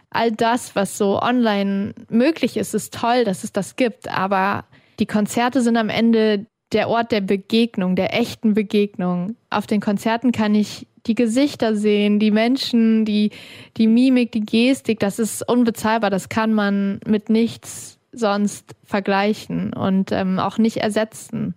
all 0.09 0.33
das, 0.33 0.75
was 0.75 0.97
so 0.97 1.21
online 1.21 1.95
möglich 2.09 2.57
ist, 2.57 2.73
ist 2.73 2.95
toll, 2.95 3.25
dass 3.25 3.45
es 3.45 3.53
das 3.53 3.77
gibt. 3.77 4.09
Aber 4.09 4.65
die 4.99 5.05
Konzerte 5.05 5.61
sind 5.61 5.77
am 5.77 5.91
Ende 5.91 6.47
der 6.73 6.89
Ort 6.89 7.13
der 7.13 7.21
Begegnung, 7.21 7.97
der 7.97 8.19
echten 8.19 8.55
Begegnung. 8.55 9.37
Auf 9.51 9.67
den 9.67 9.83
Konzerten 9.83 10.33
kann 10.33 10.55
ich 10.55 10.87
die 11.07 11.15
Gesichter 11.15 11.77
sehen, 11.77 12.19
die 12.19 12.31
Menschen, 12.31 13.05
die, 13.05 13.31
die 13.77 13.87
Mimik, 13.87 14.33
die 14.33 14.45
Gestik, 14.45 15.01
das 15.01 15.19
ist 15.19 15.47
unbezahlbar. 15.49 16.11
Das 16.11 16.29
kann 16.29 16.55
man 16.55 17.01
mit 17.07 17.29
nichts 17.29 17.99
sonst 18.13 18.75
vergleichen 18.85 19.73
und 19.73 20.13
ähm, 20.13 20.39
auch 20.39 20.59
nicht 20.59 20.79
ersetzen. 20.79 21.55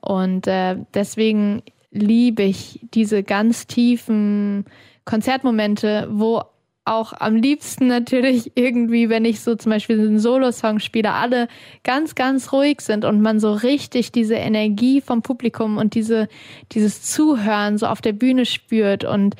Und 0.00 0.46
äh, 0.46 0.76
deswegen 0.94 1.62
liebe 1.90 2.42
ich 2.42 2.80
diese 2.94 3.22
ganz 3.22 3.66
tiefen 3.66 4.64
Konzertmomente, 5.04 6.08
wo 6.10 6.42
auch 6.86 7.12
am 7.12 7.34
liebsten 7.34 7.88
natürlich 7.88 8.52
irgendwie, 8.54 9.08
wenn 9.08 9.24
ich 9.24 9.40
so 9.40 9.56
zum 9.56 9.70
Beispiel 9.70 9.98
einen 9.98 10.18
Solo-Song 10.18 10.78
spiele, 10.78 11.12
alle 11.12 11.48
ganz, 11.82 12.14
ganz 12.14 12.52
ruhig 12.52 12.80
sind 12.80 13.04
und 13.04 13.20
man 13.20 13.40
so 13.40 13.52
richtig 13.52 14.12
diese 14.12 14.36
Energie 14.36 15.00
vom 15.00 15.22
Publikum 15.22 15.78
und 15.78 15.94
diese, 15.94 16.28
dieses 16.72 17.02
Zuhören 17.02 17.76
so 17.76 17.86
auf 17.86 18.00
der 18.00 18.12
Bühne 18.12 18.46
spürt 18.46 19.04
und 19.04 19.34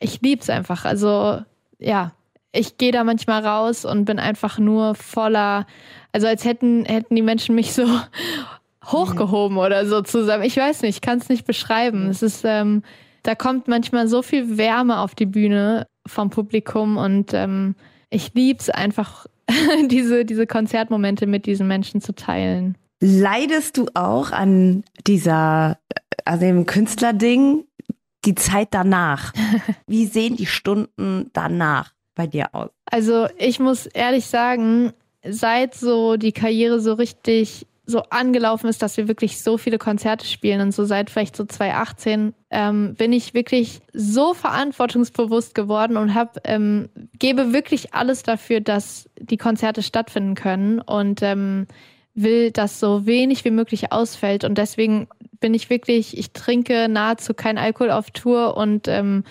ich 0.00 0.20
lieb's 0.20 0.50
einfach. 0.50 0.84
Also, 0.84 1.40
ja, 1.78 2.12
ich 2.52 2.78
gehe 2.78 2.92
da 2.92 3.04
manchmal 3.04 3.46
raus 3.46 3.84
und 3.84 4.04
bin 4.04 4.18
einfach 4.18 4.58
nur 4.58 4.94
voller, 4.94 5.66
also 6.12 6.26
als 6.26 6.44
hätten, 6.44 6.84
hätten 6.84 7.14
die 7.14 7.22
Menschen 7.22 7.54
mich 7.54 7.72
so 7.74 7.86
hochgehoben 8.84 9.58
oder 9.58 9.86
so 9.86 10.02
zusammen. 10.02 10.44
Ich 10.44 10.56
weiß 10.56 10.82
nicht, 10.82 10.96
ich 10.96 11.00
kann 11.00 11.18
es 11.18 11.28
nicht 11.28 11.46
beschreiben. 11.46 12.08
Es 12.08 12.22
ist, 12.22 12.44
ähm, 12.44 12.82
da 13.22 13.34
kommt 13.34 13.68
manchmal 13.68 14.08
so 14.08 14.22
viel 14.22 14.56
Wärme 14.56 14.98
auf 14.98 15.14
die 15.14 15.26
Bühne 15.26 15.86
vom 16.08 16.30
Publikum 16.30 16.96
und 16.96 17.32
ähm, 17.34 17.74
ich 18.10 18.34
lieb's 18.34 18.70
einfach, 18.70 19.26
diese, 19.88 20.24
diese 20.24 20.46
Konzertmomente 20.46 21.26
mit 21.26 21.46
diesen 21.46 21.68
Menschen 21.68 22.00
zu 22.00 22.14
teilen. 22.14 22.76
Leidest 23.00 23.76
du 23.76 23.86
auch 23.94 24.32
an 24.32 24.82
dieser, 25.06 25.78
also 26.24 26.44
dem 26.44 26.66
Künstlerding, 26.66 27.64
die 28.24 28.34
Zeit 28.34 28.68
danach? 28.72 29.32
Wie 29.86 30.06
sehen 30.06 30.36
die 30.36 30.46
Stunden 30.46 31.30
danach 31.32 31.92
bei 32.14 32.26
dir 32.26 32.54
aus? 32.54 32.70
Also 32.86 33.28
ich 33.38 33.60
muss 33.60 33.86
ehrlich 33.86 34.26
sagen, 34.26 34.92
seit 35.24 35.74
so 35.74 36.16
die 36.16 36.32
Karriere 36.32 36.80
so 36.80 36.94
richtig 36.94 37.67
so 37.88 38.02
angelaufen 38.10 38.68
ist, 38.68 38.82
dass 38.82 38.98
wir 38.98 39.08
wirklich 39.08 39.42
so 39.42 39.56
viele 39.56 39.78
Konzerte 39.78 40.26
spielen 40.26 40.60
und 40.60 40.72
so 40.72 40.84
seit 40.84 41.08
vielleicht 41.08 41.34
so 41.34 41.46
2018 41.46 42.34
ähm, 42.50 42.94
bin 42.96 43.14
ich 43.14 43.32
wirklich 43.32 43.80
so 43.94 44.34
verantwortungsbewusst 44.34 45.54
geworden 45.54 45.96
und 45.96 46.14
hab, 46.14 46.36
ähm, 46.44 46.90
gebe 47.18 47.54
wirklich 47.54 47.94
alles 47.94 48.22
dafür, 48.22 48.60
dass 48.60 49.08
die 49.18 49.38
Konzerte 49.38 49.82
stattfinden 49.82 50.34
können 50.34 50.82
und 50.82 51.22
ähm, 51.22 51.66
will, 52.14 52.50
dass 52.50 52.78
so 52.78 53.06
wenig 53.06 53.46
wie 53.46 53.50
möglich 53.50 53.90
ausfällt 53.90 54.44
und 54.44 54.58
deswegen 54.58 55.08
bin 55.40 55.54
ich 55.54 55.70
wirklich, 55.70 56.16
ich 56.18 56.32
trinke 56.32 56.88
nahezu 56.88 57.34
kein 57.34 57.58
Alkohol 57.58 57.90
auf 57.90 58.10
Tour 58.10 58.56
und 58.56 58.88
ähm, 58.88 59.24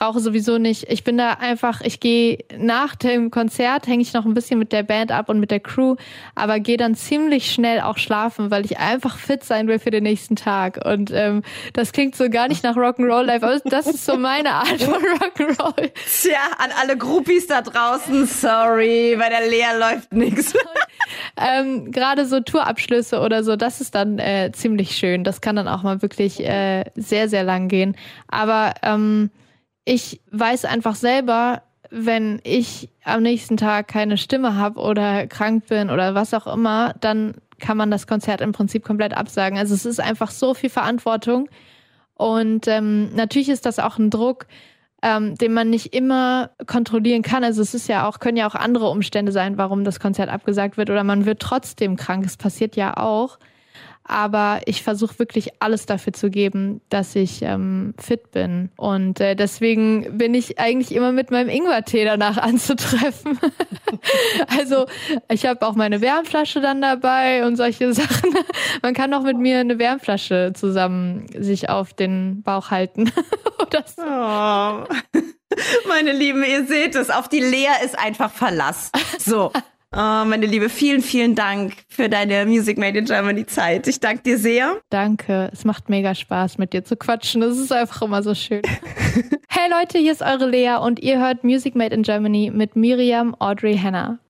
rauche 0.00 0.20
sowieso 0.20 0.58
nicht. 0.58 0.90
Ich 0.90 1.04
bin 1.04 1.18
da 1.18 1.32
einfach, 1.34 1.80
ich 1.82 2.00
gehe 2.00 2.38
nach 2.56 2.94
dem 2.94 3.30
Konzert, 3.30 3.86
hänge 3.86 4.02
ich 4.02 4.12
noch 4.12 4.24
ein 4.24 4.34
bisschen 4.34 4.58
mit 4.58 4.72
der 4.72 4.82
Band 4.82 5.12
ab 5.12 5.28
und 5.28 5.40
mit 5.40 5.50
der 5.50 5.60
Crew, 5.60 5.96
aber 6.34 6.60
gehe 6.60 6.76
dann 6.76 6.94
ziemlich 6.94 7.52
schnell 7.52 7.80
auch 7.80 7.98
schlafen, 7.98 8.50
weil 8.50 8.64
ich 8.64 8.78
einfach 8.78 9.18
fit 9.18 9.44
sein 9.44 9.68
will 9.68 9.78
für 9.78 9.90
den 9.90 10.04
nächsten 10.04 10.36
Tag. 10.36 10.80
Und 10.84 11.10
ähm, 11.12 11.42
das 11.72 11.92
klingt 11.92 12.16
so 12.16 12.30
gar 12.30 12.48
nicht 12.48 12.64
nach 12.64 12.76
Rock'n'Roll 12.76 13.22
Life, 13.22 13.46
aber 13.46 13.60
das 13.64 13.86
ist 13.86 14.04
so 14.04 14.16
meine 14.16 14.50
Art 14.52 14.82
von 14.82 14.94
Rock'n'Roll. 14.94 15.90
Tja, 16.22 16.38
an 16.58 16.70
alle 16.80 16.96
Groupies 16.96 17.46
da 17.46 17.62
draußen, 17.62 18.26
sorry, 18.26 19.16
bei 19.18 19.28
der 19.28 19.48
Lea 19.48 19.78
läuft 19.78 20.12
nichts. 20.12 20.54
ähm, 21.36 21.90
Gerade 21.90 22.26
so 22.26 22.40
Tourabschlüsse 22.40 23.20
oder 23.20 23.44
so, 23.44 23.56
das 23.56 23.80
ist 23.80 23.94
dann 23.94 24.18
äh, 24.18 24.50
ziemlich 24.52 24.96
schön. 24.96 25.24
Das 25.24 25.40
kann 25.40 25.49
dann 25.56 25.68
auch 25.68 25.82
mal 25.82 26.02
wirklich 26.02 26.40
äh, 26.40 26.84
sehr, 26.94 27.28
sehr 27.28 27.44
lang 27.44 27.68
gehen. 27.68 27.96
Aber 28.28 28.74
ähm, 28.82 29.30
ich 29.84 30.20
weiß 30.30 30.64
einfach 30.64 30.94
selber, 30.94 31.62
wenn 31.90 32.40
ich 32.44 32.90
am 33.04 33.22
nächsten 33.22 33.56
Tag 33.56 33.88
keine 33.88 34.16
Stimme 34.16 34.56
habe 34.56 34.80
oder 34.80 35.26
krank 35.26 35.66
bin 35.66 35.90
oder 35.90 36.14
was 36.14 36.34
auch 36.34 36.46
immer, 36.46 36.94
dann 37.00 37.34
kann 37.58 37.76
man 37.76 37.90
das 37.90 38.06
Konzert 38.06 38.40
im 38.40 38.52
Prinzip 38.52 38.84
komplett 38.84 39.16
absagen. 39.16 39.58
Also 39.58 39.74
es 39.74 39.84
ist 39.84 40.00
einfach 40.00 40.30
so 40.30 40.54
viel 40.54 40.70
Verantwortung. 40.70 41.48
Und 42.14 42.68
ähm, 42.68 43.14
natürlich 43.14 43.48
ist 43.48 43.66
das 43.66 43.78
auch 43.78 43.98
ein 43.98 44.10
Druck, 44.10 44.46
ähm, 45.02 45.36
den 45.36 45.52
man 45.52 45.70
nicht 45.70 45.94
immer 45.94 46.50
kontrollieren 46.66 47.22
kann. 47.22 47.44
Also 47.44 47.62
es 47.62 47.74
ist 47.74 47.88
ja 47.88 48.06
auch, 48.06 48.18
können 48.18 48.36
ja 48.36 48.46
auch 48.46 48.54
andere 48.54 48.88
Umstände 48.90 49.32
sein, 49.32 49.56
warum 49.56 49.84
das 49.84 50.00
Konzert 50.00 50.28
abgesagt 50.28 50.76
wird 50.76 50.90
oder 50.90 51.04
man 51.04 51.26
wird 51.26 51.40
trotzdem 51.40 51.96
krank. 51.96 52.24
Es 52.26 52.36
passiert 52.36 52.76
ja 52.76 52.96
auch. 52.96 53.38
Aber 54.10 54.60
ich 54.66 54.82
versuche 54.82 55.20
wirklich 55.20 55.50
alles 55.60 55.86
dafür 55.86 56.12
zu 56.12 56.30
geben, 56.30 56.80
dass 56.88 57.14
ich 57.14 57.42
ähm, 57.42 57.94
fit 57.96 58.32
bin. 58.32 58.70
Und 58.76 59.20
äh, 59.20 59.36
deswegen 59.36 60.18
bin 60.18 60.34
ich 60.34 60.58
eigentlich 60.58 60.92
immer 60.92 61.12
mit 61.12 61.30
meinem 61.30 61.48
Ingwertee 61.48 62.04
danach 62.04 62.36
anzutreffen. 62.42 63.38
also 64.58 64.86
ich 65.30 65.46
habe 65.46 65.64
auch 65.64 65.76
meine 65.76 66.00
Wärmflasche 66.00 66.60
dann 66.60 66.82
dabei 66.82 67.46
und 67.46 67.54
solche 67.54 67.92
Sachen. 67.92 68.34
Man 68.82 68.94
kann 68.94 69.14
auch 69.14 69.22
mit 69.22 69.38
mir 69.38 69.60
eine 69.60 69.78
Wärmflasche 69.78 70.54
zusammen 70.56 71.26
sich 71.38 71.70
auf 71.70 71.94
den 71.94 72.42
Bauch 72.42 72.72
halten. 72.72 73.12
Oder 73.60 73.84
so. 73.86 74.02
oh. 74.02 75.20
Meine 75.86 76.12
Lieben, 76.12 76.42
ihr 76.42 76.66
seht 76.66 76.96
es, 76.96 77.10
auf 77.10 77.28
die 77.28 77.38
Lea 77.38 77.68
ist 77.84 77.96
einfach 77.96 78.32
Verlass. 78.32 78.90
So. 79.18 79.52
Oh, 79.92 80.24
meine 80.24 80.46
Liebe, 80.46 80.68
vielen, 80.68 81.02
vielen 81.02 81.34
Dank 81.34 81.72
für 81.88 82.08
deine 82.08 82.46
Music 82.46 82.78
Made 82.78 82.96
in 82.96 83.06
Germany 83.06 83.44
Zeit. 83.44 83.88
Ich 83.88 83.98
danke 83.98 84.22
dir 84.22 84.38
sehr. 84.38 84.76
Danke. 84.88 85.50
Es 85.52 85.64
macht 85.64 85.88
mega 85.88 86.14
Spaß, 86.14 86.58
mit 86.58 86.72
dir 86.72 86.84
zu 86.84 86.94
quatschen. 86.94 87.42
Es 87.42 87.58
ist 87.58 87.72
einfach 87.72 88.02
immer 88.02 88.22
so 88.22 88.36
schön. 88.36 88.62
hey 89.48 89.68
Leute, 89.68 89.98
hier 89.98 90.12
ist 90.12 90.22
eure 90.22 90.48
Lea 90.48 90.76
und 90.80 91.00
ihr 91.00 91.18
hört 91.18 91.42
Music 91.42 91.74
Made 91.74 91.92
in 91.92 92.04
Germany 92.04 92.52
mit 92.54 92.76
Miriam 92.76 93.34
Audrey 93.40 93.76
Hannah. 93.76 94.20